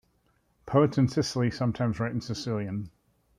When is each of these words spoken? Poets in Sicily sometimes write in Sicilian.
Poets 0.65 0.97
in 0.97 1.07
Sicily 1.07 1.51
sometimes 1.51 1.99
write 1.99 2.11
in 2.11 2.21
Sicilian. 2.21 2.89